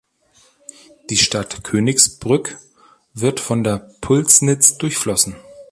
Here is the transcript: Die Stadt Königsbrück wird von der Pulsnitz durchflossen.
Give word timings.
Die 1.11 1.17
Stadt 1.17 1.63
Königsbrück 1.63 2.57
wird 3.13 3.39
von 3.39 3.63
der 3.63 3.91
Pulsnitz 4.01 4.79
durchflossen. 4.79 5.35